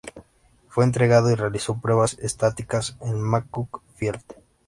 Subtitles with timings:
[0.67, 4.23] Fue entregado y realizó pruebas estáticas en McCook Field.